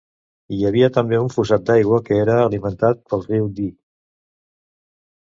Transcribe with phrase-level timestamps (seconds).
[0.55, 3.73] Hi havia també un fossat d'aigua que era alimentat pel riu Dee.